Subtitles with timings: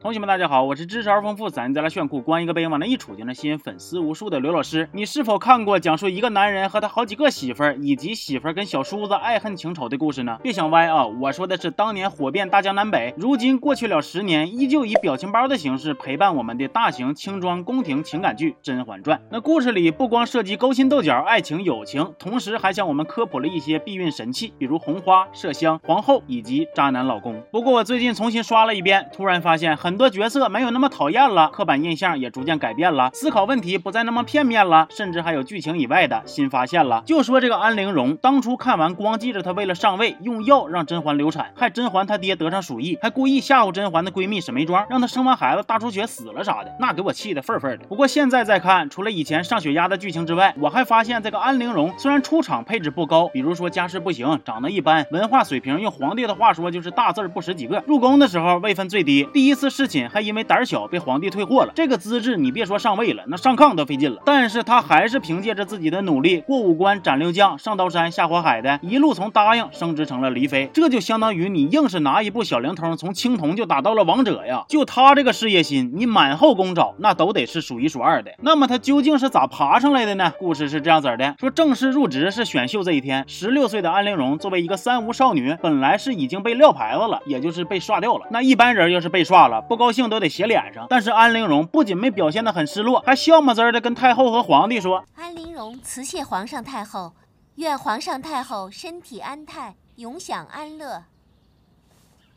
[0.00, 4.86] 同学们，大家好，我是知识而丰富、咱再来炫酷、光一个背影往那一杵就能吸引粉丝无数的刘老师。
[4.92, 10.38] 你是否看过讲述一个男人和他好几个媳妇儿，以及媳妇儿跟小叔子爱恨情仇的故事呢？
[10.42, 11.06] 别想歪啊！
[11.06, 19.18] 我说的是当年火遍大江南北，如今过去了十年，依旧以表情包的形式陪伴我们的大型轻装宫廷情感剧《甄嬛传》。
[19.30, 27.40] 那故事里不光涉及勾心斗角、爱情友情，同时还向我们科普了一些避孕神器，比如红花、麝香、皇后以及渣男老公。
[27.50, 30.72] 不过我最近重新刷了一遍，突然发现很很多角色没有。
[30.72, 37.04] 那么讨厌了，刻板印象也逐渐改变了，思考问题不再那么片面了，甚至还有剧情以外的新发现了。
[37.06, 47.84] 就说这个安陵容，当初看完光记着她为了上位用药让甄嬛流产，害甄嬛她爹得上鼠疫，还故意吓唬甄嬛的闺蜜沈眉庄，让她生完孩子大出血死了啥的，那给我气的愤愤的。
[47.86, 64.22] 不过现在再看，除了以前上血压的剧情之外，我还发现这个安陵容虽然出场配置不高，比如说家世不行，长得一般，文化水平用皇帝的话说就是大字不识几个，入宫的时候位分最低，第一次侍寝还因为胆小被皇帝退货了，这个资质你别说上位了，那上炕都费劲了。
[64.24, 74.64] 但是他还是凭借着自己的努力，过五关斩六将，上刀山下火海的，一路从答应升职成了黎妃，这就相当于你硬是拿一部小灵通从青铜就打到了王者呀！
[74.68, 78.30] 就他这个事业心，你满后宫找那都得是数一数二的。
[78.42, 80.32] 那么他究竟是咋爬上来的呢？
[80.38, 88.26] 故事是这样子的：说正式入职是选秀这一天，十六岁的安陵容作为一个三无少女，本来是已经被撂牌子了，也就是被刷掉了。
[88.30, 90.86] 那一般人要是被刷了，不高兴都得写脸上。
[90.88, 97.14] 但是安陵容不仅没表现得很失落，还笑么滋儿的跟太后和皇帝说：“安陵容辞谢皇上太后，
[97.56, 101.04] 愿皇上太后身体安泰，永享安乐。”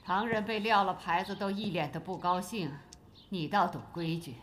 [0.06, 2.72] 旁人被撂了牌子都一脸的不高兴，
[3.30, 4.36] 你倒懂规矩。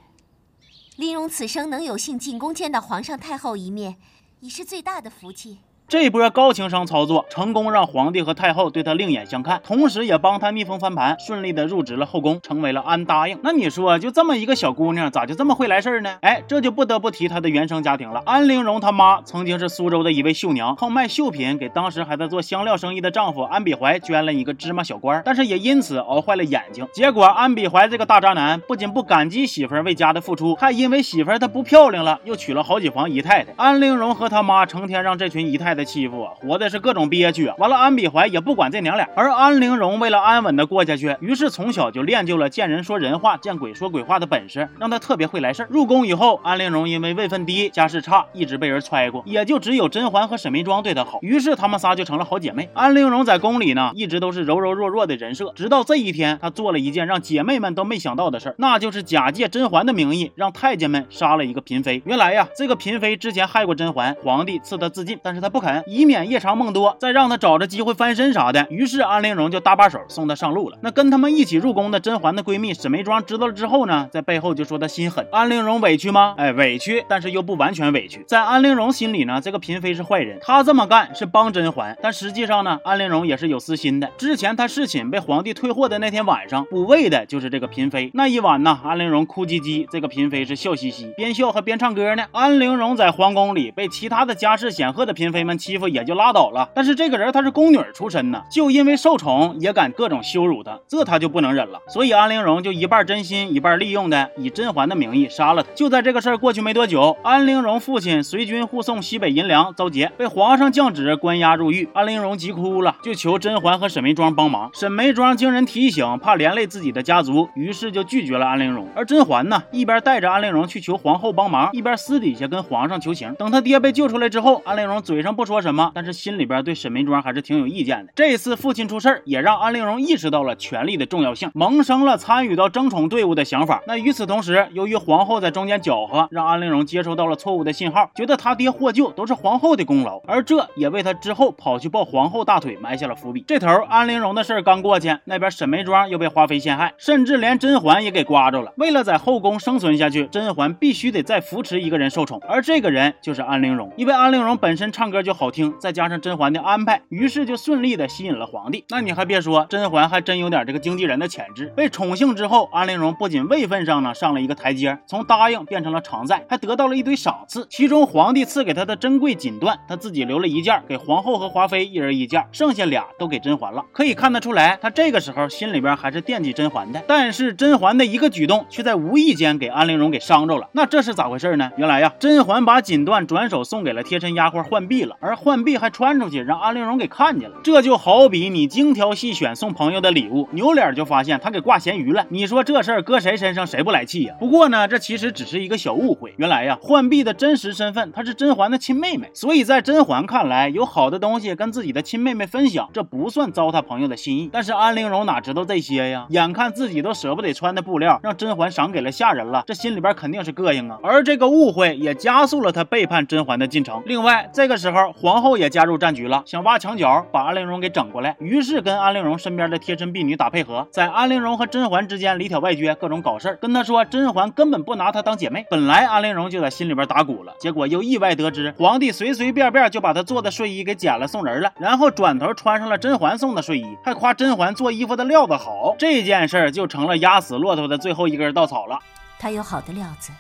[0.96, 3.96] 陵容此生能有幸进宫见到皇上太后一面，
[4.40, 5.60] 已是最大的福气。
[5.86, 13.38] 这波高情商操作成功，让皇帝和太后对他另眼相看，同时也帮他逆风翻盘，顺利的入职了后宫，成为了安答应。
[13.42, 16.16] 那你说，就这么一个小姑娘，咋就这么会来事儿呢？
[16.22, 18.22] 哎，这就不得不提她的原生家庭了。
[18.24, 26.88] 安陵容她妈曾经是苏州的一位绣娘，靠卖绣品给当时还在做香料生意的丈夫安比怀捐了一个芝麻小官，但是也因此熬坏了眼睛。
[26.94, 33.52] 结果安比怀这个大渣男不仅不感激媳妇儿为家的付出，还因为媳妇儿她不漂亮了，又娶了好几房姨太太。
[33.58, 35.73] 安陵容和她妈成天让这群姨太。
[35.74, 37.52] 的欺负我，活的是各种憋屈。
[37.58, 45.68] 完了，安比怀也不管这娘俩，而安陵容为了安稳的过下去，于是从小就练就了见人说人话，见鬼说鬼话的本事，让她特别会来事儿。
[45.70, 52.68] 入宫以后，安陵容因为位分低，家世差，一直被人揣过，也就只有甄嬛和沈眉庄对她好，于是她们仨就成了好姐妹。
[52.74, 62.02] 安陵容在宫里呢，一直都是柔柔弱弱的人设，直到这一天，她做了一件让姐妹们都没想到的事，那就是假借甄嬛的名义，让太监们杀了一个嫔妃。
[62.04, 68.66] 原来呀，这个嫔妃之前害过甄嬛，皇帝赐她自尽，但是她不肯，以免夜长梦多，再让他找着机会翻身啥的。
[68.68, 70.76] 于是安陵容就搭把手送他上路了。
[70.82, 75.26] 那跟他们一起入宫的甄嬛的闺蜜沈眉庄知道了之后呢，在背后就说她心狠。
[75.32, 76.34] 安陵容委屈吗？
[76.36, 78.22] 哎，委屈，但是又不完全委屈。
[78.26, 84.10] 在安陵容心里呢，这个嫔妃是坏人，她这么干是帮甄嬛，但实际上呢，安陵容也是有私心的。
[84.18, 88.10] 之前她侍寝被皇帝退货的那天晚上，补位的就是这个嫔妃。
[88.14, 92.24] 那一晚呢，安陵容哭唧唧，这个嫔妃是笑嘻嘻，边笑还边唱歌呢。
[92.32, 96.34] 安陵容在皇宫里被其他的家世显赫的嫔妃们欺负，也就拉。
[96.34, 101.78] 倒了，但是这个人他是宫女出身呢，就因为受宠也敢各种羞辱她，这他就不能忍了。
[101.86, 105.68] 所以安陵容就一半真心一半利用的，以甄嬛的名义杀了他。
[105.76, 111.88] 就在这个事儿过去没多久，安陵容父亲随军护送西北银粮遭劫，被皇上降旨关押入狱。
[111.94, 114.68] 安陵容急哭了，就求甄嬛和沈眉庄帮忙。
[114.74, 118.88] 沈眉庄经人提醒，怕连累自己的家族，于是就拒绝了安陵容。
[118.96, 123.32] 而甄嬛呢，一边带着安陵容去求皇后帮忙，一边私底下跟皇上求情。
[123.34, 126.14] 等他爹被救出来之后，安陵容嘴上不说什么，但是。
[126.14, 128.12] 心里边对沈眉庄还是挺有意见的。
[128.14, 133.82] 这次父亲出事儿，也让安陵容意识到了权力的重要性，萌生了参与到争宠队伍的想法。
[133.86, 143.44] 那与此同时，由于皇后在中间搅和，让安陵容接收到了错误的信号，觉得他爹获救都是皇后的功劳，而这也为他之后跑去抱皇后大腿埋下了伏笔。
[143.46, 148.72] 这头安陵容的事儿刚过去，那边沈眉庄又被华妃陷害，甚至连甄嬛也给刮着了。
[148.76, 153.92] 为了在后宫生存下去，甄嬛必须得再扶持一个人受宠，而这个人就是安陵容。
[153.96, 158.84] 因为安陵容本身唱歌就好听，再加上甄嬛的安排，于是就顺利的吸引了皇帝。
[158.88, 161.66] 那你还别说，甄嬛还真有点这个经纪人的潜质。
[161.76, 167.66] 被宠幸之后，安陵容不仅位分上呢上了一个台阶，从答应变成了常在，还得到了一堆赏赐。
[167.68, 173.84] 其中皇帝赐给她的珍贵锦缎，她自己留了一件，给皇后和华妃一人一件，剩下俩都给甄嬛了。
[173.92, 177.02] 可以看得出来，她这个时候心里边还是惦记甄嬛的。
[177.06, 180.68] 但是甄嬛的一个举动，却在无意间给安陵容给伤着了。
[180.72, 181.70] 那这是咋回事呢？
[181.76, 187.56] 原来呀，甄嬛把锦缎转手送给了贴身丫鬟浣碧了，而浣碧还穿出去让安陵容给看见了。
[187.62, 192.26] 这就好比你精挑细选送朋友的礼物，扭脸就发现他给挂咸鱼了。
[192.28, 194.34] 你说这事儿搁谁身上谁不来气呀？
[194.38, 196.34] 不过呢，这其实只是一个小误会。
[196.36, 204.50] 原来呀，浣碧的真实身份她是甄嬛的亲妹妹，所以在甄嬛看来，有好的东西跟自己的亲妹妹分享，这不算糟蹋朋友的心意。
[204.52, 206.26] 但是安陵容哪知道这些呀？
[206.28, 210.98] 眼看自己都舍不得穿的布料让甄嬛赏给了下人了，这心里边肯定是膈应啊。
[211.02, 214.02] 而这个误会也加速了他背叛甄嬛的进程。
[214.04, 225.64] 另外，这个时候皇后也加入战局了，想挖墙脚把安陵容给整过来，于是跟安陵容身边的贴身婢女打配合，在安陵容和甄嬛之间里挑外撅，各种搞事儿，跟她说甄嬛根本不拿她当姐妹。
[225.70, 238.98] 本来安陵容就在心里边打鼓了，结果又意外得知皇帝随随便便就把她做的睡衣给剪了送人了，然后转头穿上了甄嬛送的睡衣，还夸甄嬛做衣服的料子好，这件事儿就成了压死骆驼的最后一根稻草了。
[239.38, 240.32] 他有好的料子，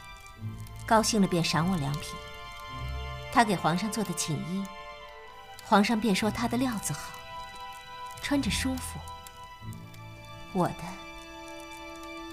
[0.84, 2.23] 高兴了便赏我良品。
[3.34, 4.64] 他给皇上做的寝衣，
[5.64, 7.10] 皇上便说他的料子好，
[8.22, 9.00] 穿着舒服。
[10.52, 10.74] 我的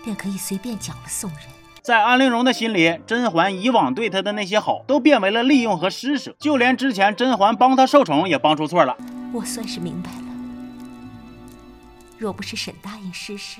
[0.04, 1.40] 便可以随便缴了送人。
[1.82, 8.96] 在安陵容的心里，甄嬛以往对她的那些好，都变为了利用和施舍，就连之前甄嬛帮她受宠也帮出错了。
[9.34, 10.28] 我算是明白了，
[12.20, 13.60] 若不是沈答应施事，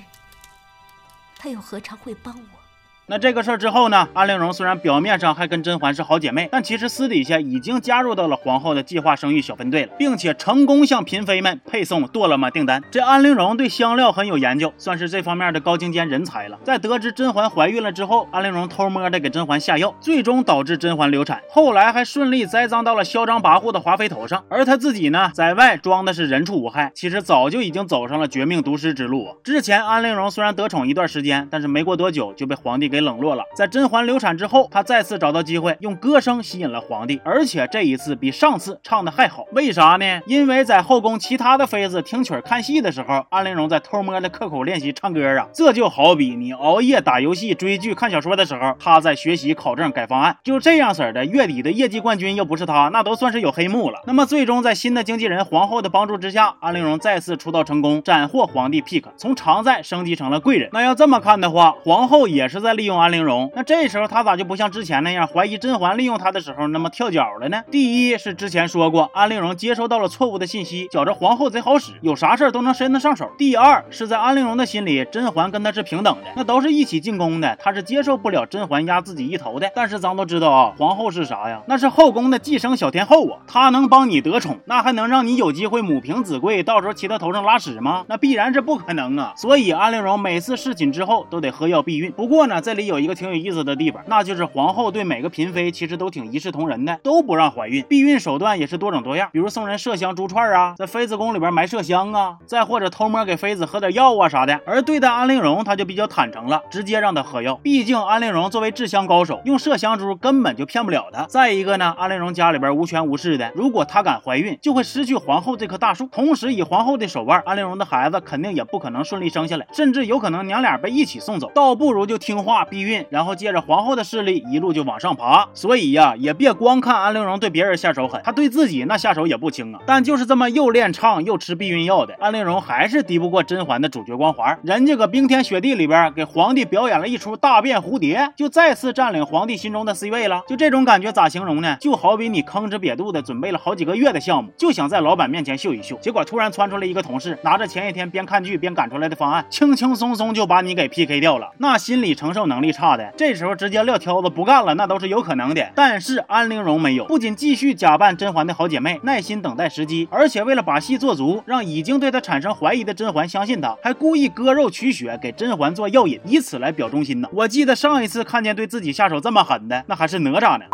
[1.36, 2.61] 他又何尝会帮我？
[3.08, 4.08] 那这个事儿之后呢？
[4.14, 12.80] 安陵容虽然表面上还跟甄嬛是好姐妹，但其实私底下已经加入到了皇后的计划生育小分队了，并且成功向嫔妃们配送剁了吗订单。
[12.92, 16.56] 这安陵容对香料很有研究，算是这方面的高精尖人才了。
[16.62, 24.44] 在得知甄嬛怀孕了之后，安陵容偷摸的给甄嬛下药，最终导致甄嬛流产，后来还顺利栽赃到了嚣张跋扈的华妃头上。
[24.48, 29.36] 而她自己呢，在外装的是人畜无害，其实早就已经走上了绝命毒师之路。
[29.42, 33.42] 之前安陵容虽然得宠一段时间，但是没过多久就被皇帝给冷落了。
[33.56, 39.46] 在甄嬛流产之后，她再次找到机会，用歌声吸引了皇帝，而且这一次比上次唱的还好。
[39.52, 40.20] 为啥呢？
[40.26, 45.48] 因为在后宫其他的妃子听曲看戏的时候，安陵容在偷摸的刻苦练习唱歌啊。
[45.54, 50.36] 这就好比你熬夜打游戏、追剧、看小说的时候，她在学习考证改方案。
[50.44, 54.02] 就这样式的，月底的业绩冠军又不是她，那都算是有黑幕了。
[54.06, 60.68] 那么最终在新的经纪人皇后的帮助之下，安陵容再次出道成功，斩获皇帝 pick，从常在升级成了贵人。
[60.72, 63.48] 那要这么看的话，皇后也是在利用安陵容。
[63.54, 67.62] 那这时候他咋就不像之前那样怀疑甄嬛利用他的时候那么跳脚了呢？
[67.70, 73.30] 第一是之前说过安陵容接收到了错误的信息，觉着皇后贼好使，有啥事都能伸得上手。
[73.38, 79.70] 第二是在安陵容的心里，甄嬛跟他是平等的，那都是一起进宫的，他是接受不了甄嬛压自己一头的。
[79.76, 81.62] 但是咱都知道啊，皇后是啥呀？
[81.68, 88.04] 那是后宫的寄生小天后啊，她能帮你得宠，那还能让你有机会母凭子贵，到时候骑她头上拉屎吗？
[88.08, 89.34] 那必然是不可能啊。
[89.36, 92.10] 所以安陵容每次侍寝之后都得喝药避孕。
[92.10, 93.12] 不过呢，在这里有一个。
[93.12, 97.84] 挺有意思的地方，那就是皇后对每个嫔妃其实都挺一视同仁的，都不让怀孕。
[97.90, 104.58] 避孕手段也是多种多样，比如送人麝香珠串啊，在妃子宫里边埋麝香啊，再或者偷摸给妃子喝点药啊啥的。
[104.64, 107.54] 而对待安陵容，他就比较坦诚了，直接让她喝药。
[107.62, 111.24] 毕竟安陵容作为制香高手，用麝香珠根本就骗不了她。
[111.24, 116.08] 再一个呢，安陵容家里边无权无势的，如果她敢怀孕，就会失去皇后这棵大树。
[116.10, 121.50] 同时，以皇后的手腕，安陵容的孩子肯定也不可能顺利生下来，甚至有可能娘俩被一起送走。
[121.54, 123.04] 倒不如就听话避孕。
[123.10, 129.80] 然后借着皇后的势力一路就往上爬，所以呀，也别光看安陵容对别人下手狠，她对自己那下手也不轻啊。
[129.86, 134.58] 但就是这么又练唱又吃避孕药的安陵容，还是敌不过甄嬛的主角光环。
[134.62, 140.42] 人家搁冰天雪地里边给皇帝表演了一出大变蝴蝶，就再次占领皇帝心中的 C 位了。
[140.48, 141.76] 就这种感觉咋形容呢？
[141.80, 151.50] 就好比你吭哧瘪肚的准备了好几个月的项目，就想在老板面前秀一秀，结果突然窜出来一个同事，拿着前一天边看剧边赶出来的方案，轻轻松松就把你给 PK 掉了。
[151.58, 153.32] 那心理承受能能力差的，这。
[153.32, 155.66] 时候直接撂挑子不干了，那都是有可能的。
[155.74, 167.28] 但是安陵容没有，不仅继续假扮甄嬛的好姐妹，耐心等待时机，而且为了把戏做足，让已经对她产生怀疑的甄嬛相信她，还故意割肉取血给甄嬛做药引，以此来表忠心呢。
[167.32, 170.66] 我记得上一次看见对自己下手这么狠的，那还是哪吒呢。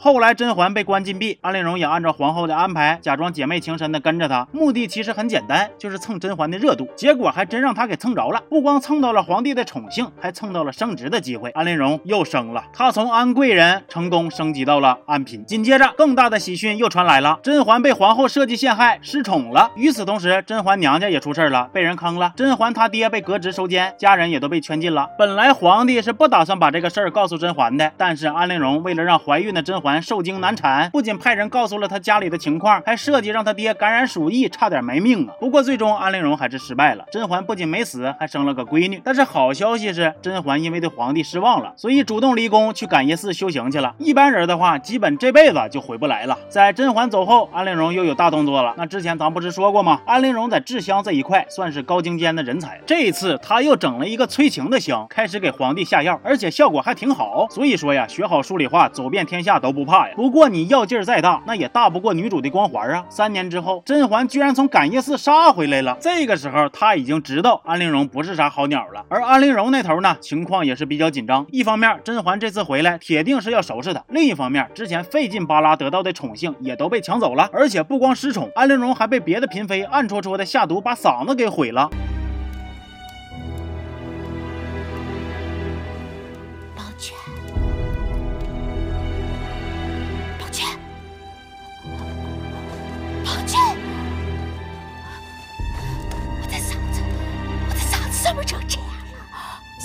[0.00, 6.88] 后来甄嬛被关禁闭，安陵容也按照皇后的安排，假装姐妹情深的跟着她，目的其实很简单，就是蹭甄嬛的热度。
[6.96, 11.50] 结果还真让她给蹭着了，不光蹭到了皇帝的宠幸，还蹭到了升职的机会。
[11.50, 15.44] 安陵容又升了，她从安贵人成功升级到了安嫔。
[15.46, 19.70] 紧接着，更大的喜讯又传来了，甄嬛被皇后设计陷害，失宠了。
[19.76, 22.32] 与此同时，甄嬛娘家也出事了，被人坑了。
[22.34, 25.08] 甄嬛她爹被革职收监，家人也都被圈禁了。
[25.16, 35.34] 本来皇帝是不打算把这个事儿告诉甄嬛的，但是安陵容为了让怀孕的甄嬛受惊难产，不仅派人告诉了他家里的情况，还设计让他爹感染鼠疫，差点没命啊。
[35.40, 39.02] 不过最终安陵容还是失败了，甄嬛不仅没死，还生了个闺女。
[39.04, 43.92] 但是好消息是，甄嬛因为对皇帝失望了，所以主动离宫去感业寺修行去了。
[43.98, 46.38] 一般人的话，基本这辈子就回不来了。
[46.48, 48.72] 在甄嬛走后，安陵容又有大动作了。
[48.78, 50.00] 那之前咱不是说过吗？
[50.06, 52.80] 安陵容在制香这一块算是高精尖的人才。
[52.86, 57.46] 这一次，她又整了一个催情的香，开始给皇帝下药，而且效果还挺好。
[57.50, 60.14] 所以说呀，学好数理化，走遍天下都不怕呀。
[60.14, 63.04] 不过你药劲儿再大，那也大不过女主的光环啊。
[63.08, 65.96] 三年之后，甄嬛居然从感业寺杀回来了。
[66.00, 69.04] 这个时候，她已经知道安陵容不是啥好鸟了。
[69.08, 71.46] 而安陵容那头呢，情况也是比较紧张。
[71.50, 77.48] 一方面，甄嬛这次回来，铁定是要收拾她；另一方面，之前费劲巴拉得到的宠幸也都被抢走了。
[77.52, 81.88] 而且不光失宠，安陵容还被别的嫔妃暗戳戳的下毒，把嗓子给毁了。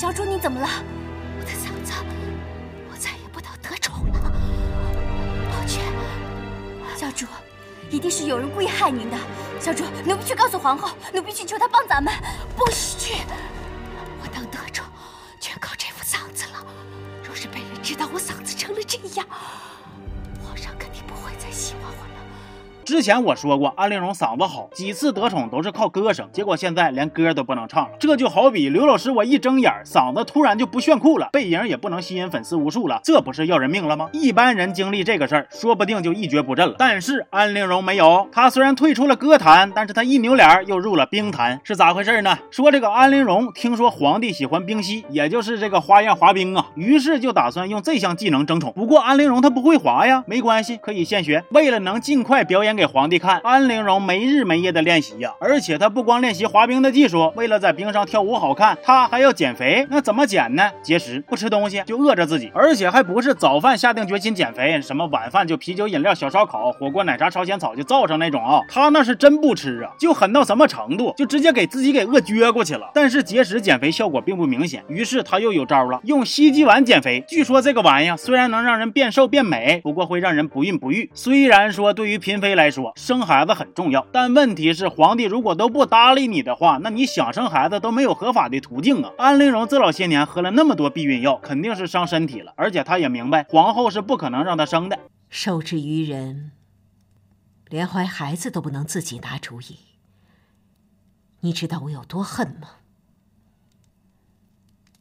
[0.08, 0.70] 小主，你怎么了？
[1.38, 1.92] 我的嗓子，
[2.90, 4.32] 我再也不能得宠了。
[5.52, 5.84] 宝娟，
[6.96, 7.26] 小主，
[7.90, 9.18] 一定是有人故意害您的。
[9.60, 12.14] 小主，奴婢去告诉皇后，奴婢去求她帮咱们。
[12.56, 13.16] 不许去！
[14.22, 14.86] 我能得宠，
[15.42, 16.66] 全靠这副嗓子了。
[17.22, 19.28] 若是被人知道我嗓子成了这样，
[22.88, 27.90] 之前我说过，安陵容嗓子好，几次得宠都是靠歌声，结果现在连歌都不能唱了。
[28.00, 34.08] 这就好比刘老师，我一睁眼，嗓子突然就不炫酷了，背影也不能吸引粉丝无数了，这不是要人命了吗？
[34.14, 36.76] 一般人经历这个事儿，说不定就一蹶不振了。
[36.80, 42.40] 但是安陵容没有，她虽然退出了歌坛，但是她一扭脸又入了冰坛，是咋回事呢？
[42.50, 48.72] 说这个安陵容听说皇帝喜欢冰嬉，也就是这个花样滑冰啊，于是就打算用这项技能争宠。
[48.74, 51.44] 不过安陵容她不会滑呀，没关系，可以现学。
[51.50, 59.86] 为了能尽快表演给皇帝看，安陵容没日没夜的练习呀，而且她不光练习滑冰的技术，为了在冰上跳舞好看，她还要减肥。
[59.90, 60.72] 那怎么减呢？
[60.84, 68.62] 节食，不吃东西，就饿着自己，而且还不是早饭下定决心减肥，什么晚饭就啤酒、饮料、小烧烤、火锅、奶茶、朝鲜草就造上那种啊。
[68.70, 72.92] 她那是真不吃啊，就狠到什么程度，就直接给自己给饿撅过去了。
[72.94, 77.24] 但是节食减肥效果并不明显，于是她又有招了，用西鸡丸减肥。
[77.28, 81.10] 据说这个玩意虽然能让人变瘦变美，不过会让人不孕不育。
[81.16, 89.12] 虽然说对于嫔妃来说，生孩子很重要，但问题是皇帝如果都不搭理你的话，那你想生孩子都没有合法的途径啊。
[89.18, 95.00] 安陵容这老些年喝了那么多避孕药，肯定是伤身体了，而且她也明白皇后是不可能让她生的。
[95.30, 96.52] 受制于人，
[97.68, 99.78] 连怀孩子都不能自己拿主意，
[101.42, 102.70] 你知道我有多恨吗？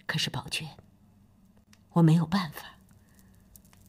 [0.07, 0.69] 可是宝娟，
[1.95, 2.77] 我没有办法，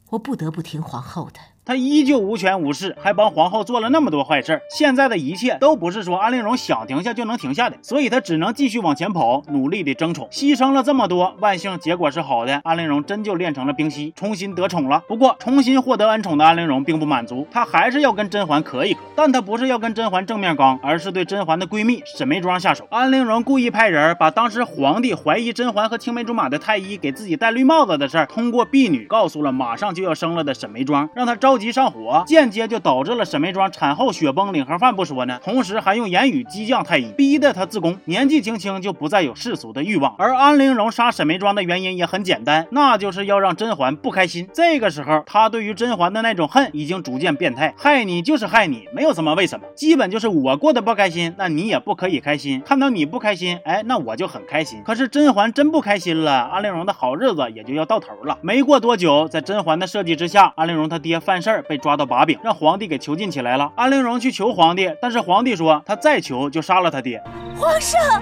[0.10, 1.39] 我不得不听皇后的。
[1.67, 4.62] 他依旧无权无势，还帮皇后做了那么多坏事。
[4.69, 10.29] 现在的一切都不是说安陵容想停下就能停下的，所以他只能继续往前跑，努力的争宠。
[10.31, 15.03] 牺牲了这么多，万幸结果是好的，安陵容真就练成了冰嬉，重新得宠了。
[15.09, 19.01] 不过，重新获得恩宠的安陵容并不满足，她还是要跟甄嬛磕一磕。
[19.13, 22.88] 但她不是要跟甄嬛正面刚，而是对甄嬛的闺蜜沈眉庄下手。
[22.89, 37.98] 安陵容故意派人把当时皇帝怀疑甄嬛和青梅竹马的太医给自己戴绿帽子的事儿，通过婢女告诉了马上就要生了的沈眉庄，让她着急上火，间接就导致了沈眉庄产后血崩、领盒饭不说呢，同时还用言语激将太医，逼得她自宫。
[38.06, 40.16] 年纪轻轻就不再有世俗的欲望。
[40.18, 44.48] 而安陵容杀沈眉庄的原因也很简单，那就是要让甄嬛不开心。
[44.54, 52.62] 这个时候，她对于甄嬛的那种恨已经逐渐变态，害你就是害你，没有什么为什么，基本就是我过得不开心，那你也不可以开心。
[52.66, 54.82] 看到你不开心，哎，那我就很开心。
[54.84, 58.38] 可是甄嬛真不开心了，安陵容的好日子也就要到头了。
[58.42, 63.72] 没过多久，在甄嬛的设计之下，安陵容她爹犯事儿被抓到把柄，让皇帝给囚禁起来了。
[63.74, 67.24] 安陵容去求皇帝，但是皇帝说他再求就杀了他爹。
[67.58, 68.22] 皇上，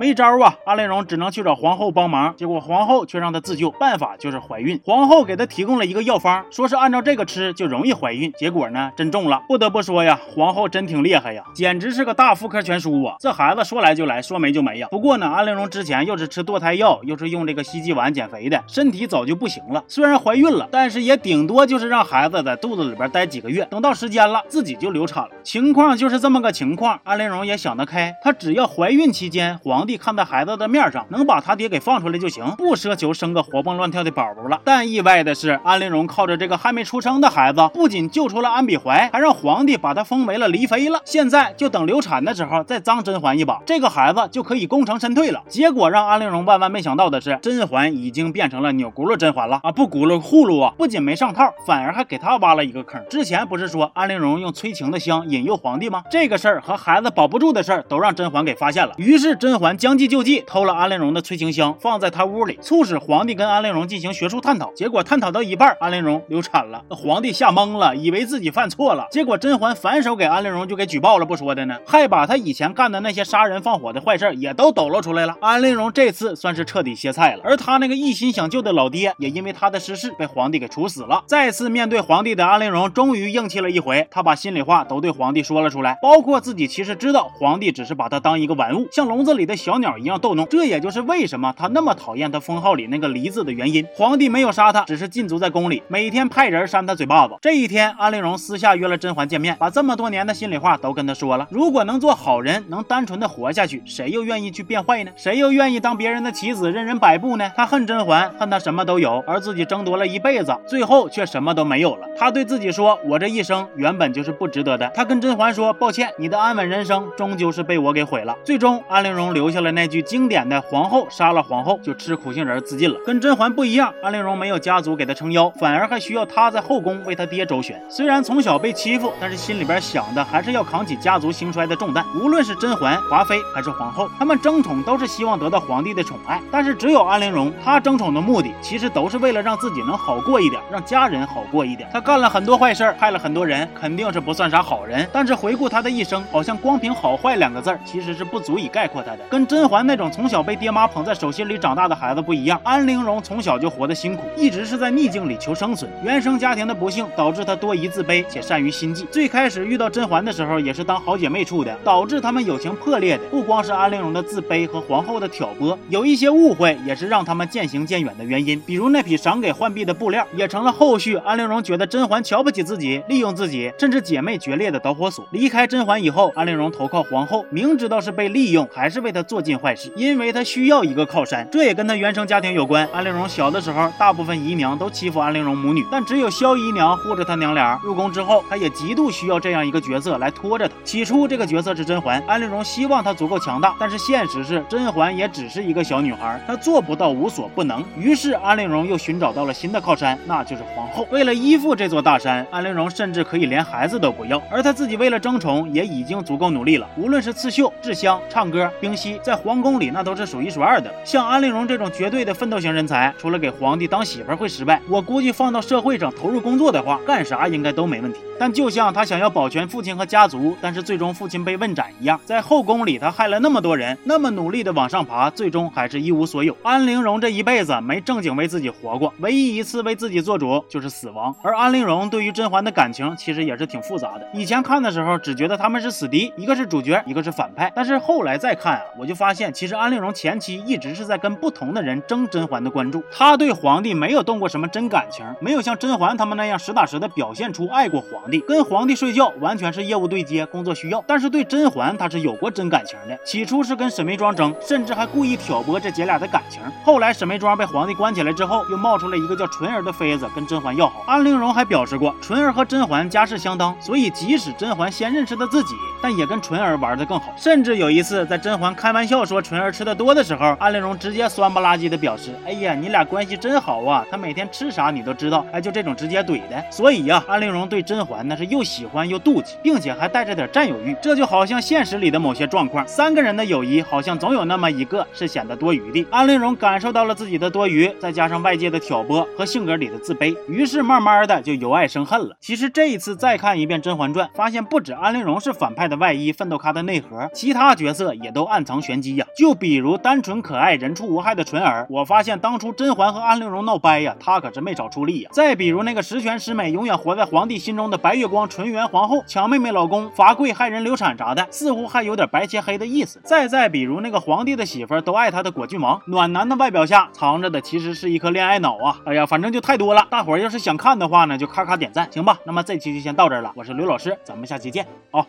[0.00, 4.80] 没招啊，安陵容只能去找皇后帮忙，结果皇后却让她自救，办法就是怀孕。
[4.82, 8.32] 皇后给她提供了一个药方，说是按照这个吃就容易怀孕。
[8.38, 9.42] 结果呢，真中了。
[9.46, 13.16] 不得不说呀，皇后真挺厉害呀，简直是个大妇科全书啊！
[13.20, 14.88] 这孩子说来就来，说没就没呀。
[14.90, 19.84] 不过呢，安陵容之前又是吃堕胎药，又是用这个西鸡丸减肥的，身体早就不行了。
[19.86, 25.30] 虽然怀孕了，但是也顶多就是让孩子在肚子里边待几个月，等到时间了自己就流产了。
[25.44, 26.98] 情况就是这么个情况。
[27.04, 29.89] 安陵容也想得开，她只要怀孕期间皇帝。
[29.96, 34.60] 看在孩子的面上，能把他爹给放出来就行，不奢求生个活蹦乱跳的宝宝了。
[34.64, 41.00] 但意外的是，安陵容靠着这个还没出生的孩子，不仅救出了安比怀，还让皇帝把她封为了离妃了。
[41.04, 45.42] 现在就等流产的时候再脏甄嬛一把，这个孩子就可以功成身退了。
[45.48, 49.72] 结果让安陵容万万没想到的是，甄嬛已经变成了钮轱辘甄嬛了啊！
[49.72, 50.74] 不轱辘呼噜啊！
[50.76, 53.02] 不仅没上套，反而还给他挖了一个坑。
[53.08, 56.02] 之前不是说安陵容用催情的香引诱皇帝吗？
[56.10, 58.92] 这个事儿和孩子保不住的事儿都让甄嬛给发现了。
[58.96, 64.70] 于是甄嬛将计就计，偷了安陵容的催情香，放在她屋里，促使皇帝跟安陵容进行学术探讨。
[64.74, 69.06] 结果探讨到一半，安陵容流产了，皇帝吓懵了，以为自己犯错了。
[69.10, 75.34] 结果甄嬛反手给安陵容就给举报了，不说的呢，还把他以前干的那些杀人放火的坏事也都抖露出来了。
[75.40, 81.24] 安陵容这次算是彻底歇菜了，而他那个一心想救的老爹，也因为他的失势被皇帝给处死了。
[81.26, 90.44] 再次面对皇帝的安陵容，终于硬气了一回，他把心里话都对皇帝说了出来，包括自己其实知道皇帝只是把他当一个玩物，像笼子里的小小鸟一样逗弄。
[90.50, 93.86] 这也就是为什么他那么讨厌他封号里那个“离”字的原因。
[93.94, 97.34] 皇帝没有杀他，只是禁足在宫里，每天派人扇他嘴巴子。
[97.40, 101.46] 这一天，安陵容私下约了甄嬛见面，把这么多年的心里话都跟他说了。
[101.52, 105.12] 如果能做好人，能单纯的活下去，谁又愿意去变坏呢？
[105.14, 107.48] 谁又愿意当别人的棋子，任人摆布呢？
[107.54, 112.08] 他恨甄嬛，恨他什么都有，而自己争夺了一辈子，最后却什么都没有了。
[112.18, 127.80] 他对自己说：“我这一生原本就是不值得的。”他跟甄嬛说：“抱歉，你的安稳人生终究是被我给毁了。”最终，安陵容留下了那句经典的“皇后杀了皇后，就吃苦杏仁自尽了。”跟甄嬛不一样，安陵容没有家族给她撑腰，反而还需要她在后宫为她爹周旋。
[127.88, 132.04] 虽然从小被欺负，但是心里边想的还是要扛起家族兴衰的重担。
[132.14, 136.40] 无论是甄嬛、华妃还是皇后，他们争宠都是希望得到皇帝的宠爱。
[136.50, 141.88] 但是只有安陵容，她争宠的目的其实都是为了让自己能好过一点，让家人好过一点。
[141.92, 145.08] 她干了很多坏事，害了很多人，肯定是不算啥好人。
[145.12, 149.18] 但是回顾她的一生，好像光凭好坏两个字儿，其实是不足以概括她的。
[149.46, 155.90] 甄嬛那种从小被爹妈捧在手心里长大的孩子不一样，安陵容从小就活得辛苦，一直是在逆境里求生存。
[156.02, 159.06] 原生家庭的不幸导致她多疑自卑，且善于心计。
[159.10, 168.60] 最开始遇到甄嬛的时候，也是当好姐妹处的，导致他们友情破裂的不光是安陵容的自卑和皇后的挑拨，有一些误会也是让他们渐行渐远的原因。
[168.60, 175.26] 比如那匹赏给浣碧的布料，也成了后续安陵容觉得甄嬛瞧不起自己，利用自己，甚至姐妹决裂的导火索。
[175.32, 181.46] 离开甄嬛以后，安陵容投靠皇后，明知道是被利用，还是为她做尽坏事，因为她需要一个靠山。
[181.52, 182.84] 这也跟她原生家庭有关。
[182.92, 187.80] 安陵容小的时候，大部分姨娘都欺负安陵容母女，但只有萧姨娘护着她娘俩。
[187.84, 190.74] 入宫之后，她也极度需要这样一个角色来拖着她。
[190.82, 197.84] 起初，这个角色是甄嬛，安陵容希望她足够强大，但是现实是甄嬛也只是一个小女孩，她做不到无所不能。
[197.96, 201.06] 于是，安陵容又寻找到了新的靠山，那就是皇后。
[201.12, 206.88] 为了依附这座大山，安陵容甚至可以连孩子都不要，而她自己为了争宠，也已经足够努力了。
[206.96, 210.92] 无论是刺绣、制香、唱歌、冰嬉，在皇宫里那都是数一数二的。
[211.04, 218.20] 像安陵容这种绝对的奋斗型人才，除了给皇帝当媳妇会失败，我估计放到社会上投入工作的话，干啥应该都没问题。
[218.40, 226.56] 但就像他想要保全父亲和家族，但是最终父亲被问斩一样，在后宫里他害了那么多人，那么努力的往上爬，最终还是一无所有。
[226.62, 231.36] 安陵容这一辈子没正经为自己活过，唯一一次为自己做主就是死亡。
[231.42, 234.26] 而安陵容对于甄嬛的感情其实也是挺复杂的。
[234.32, 237.70] 以前看的时候只觉得他们是死敌，一个是主角，一个是反派。
[237.76, 251.02] 但是后来再看啊，我就发现其实安陵容前期一直是在跟不同的人争甄嬛的关注，她对皇帝没有动过什么真感情，没有像甄嬛他们那样实打实的表现出爱过皇帝，跟皇帝睡觉完全是业务对接，工作需要。
[251.06, 256.60] 但是对甄嬛她是有过真感情的，起初是跟沈眉庄争，甚至还故意挑拨这姐俩的感情。
[256.84, 261.02] 后来沈眉庄被皇帝关起来之后，又冒出来一个叫纯儿的妃子跟甄嬛要好。
[261.06, 267.32] 安陵容还表示过，纯儿和甄嬛家世相当，所以即使甄嬛先认识的自己，但也跟纯儿玩的更好。
[267.36, 276.62] 甚至有一次在甄嬛开玩笑说纯儿吃的多的时候，安陵容直接酸不拉几的表示：“哎呀，你俩关系真好啊，他每天吃啥你都知道。”哎，就这种直接怼的。
[276.70, 280.96] 所以呀，安陵容对甄嬛那是又喜欢又妒忌，并且还带着点占有欲。
[281.02, 286.06] 这就好像现实里的某些状况，三个人的友谊好像总有那么一个是显得多余的。
[286.10, 292.36] 安陵容感受到了自己的多余，再加上外界的挑拨和性格里的自卑，于是慢慢的就由爱生恨了。
[292.40, 299.26] 其实这一次再看一遍《甄嬛传》，发现不止安陵容是反派的外衣、奋斗咖的内核，其他角色也都暗藏玄机呀。
[299.36, 305.30] 就比如单纯可爱、人畜无害的纯儿，我发现当初甄嬛和安陵容闹掰呀，她可是没少出力呀。
[305.32, 313.20] 再比如那个十全十美、永远活在皇帝心中的白白月光纯元皇后，抢妹妹老公、罚跪害人流产啥的，似乎还有点白切黑的意思。
[313.22, 318.98] 再再比如那个皇帝的媳妇都爱他的果郡王，暖男的外表下藏着的其实是一颗恋爱脑啊！
[319.06, 320.04] 哎呀，反正就太多了。
[320.10, 322.36] 大伙儿要是想看的话呢，就咔咔点赞，行吧？
[322.42, 325.24] 那么这期就先到这儿了，我是刘老师，咱们下期见啊。